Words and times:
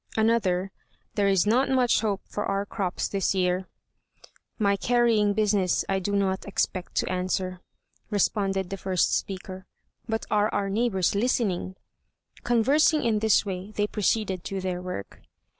Another, 0.17 0.71
"There 1.13 1.27
is 1.27 1.45
not 1.45 1.69
much 1.69 2.01
hope 2.01 2.21
for 2.27 2.43
our 2.45 2.65
crops 2.65 3.07
this 3.07 3.35
year." 3.35 3.67
"My 4.57 4.75
carrying 4.75 5.35
business 5.35 5.85
I 5.87 5.99
do 5.99 6.15
not 6.15 6.47
expect 6.47 6.95
to 6.95 7.07
answer," 7.11 7.61
responded 8.09 8.71
the 8.71 8.77
first 8.77 9.13
speaker. 9.15 9.67
"But 10.09 10.25
are 10.31 10.51
our 10.51 10.71
neighbors 10.71 11.13
listening!" 11.13 11.75
Conversing 12.43 13.03
in 13.03 13.19
this 13.19 13.45
way 13.45 13.73
they 13.75 13.85
proceeded 13.85 14.43
to 14.45 14.59
their 14.59 14.81
work. 14.81 15.21